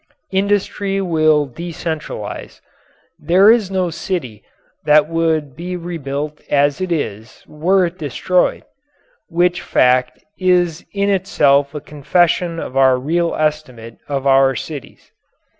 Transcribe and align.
Industry 0.31 0.99
will 0.99 1.47
decentralize. 1.47 2.59
There 3.19 3.51
is 3.51 3.69
no 3.69 3.91
city 3.91 4.41
that 4.83 5.07
would 5.07 5.55
be 5.55 5.75
rebuilt 5.75 6.41
as 6.49 6.81
it 6.81 6.91
is, 6.91 7.43
were 7.47 7.85
it 7.85 7.99
destroyed 7.99 8.63
which 9.29 9.61
fact 9.61 10.25
is 10.39 10.83
in 10.91 11.11
itself 11.11 11.75
a 11.75 11.79
confession 11.81 12.57
of 12.59 12.75
our 12.75 12.97
real 12.97 13.35
estimate 13.35 13.99
of 14.07 14.25
our 14.25 14.55
cities. 14.55 15.11